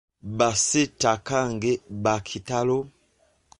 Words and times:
Ba 0.37 0.49
sitakange 0.65 1.71
baakitalo. 2.03 2.77